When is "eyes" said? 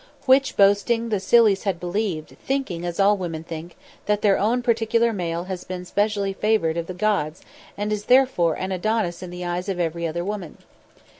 9.45-9.69